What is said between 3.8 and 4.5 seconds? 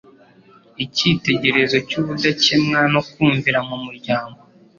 muryango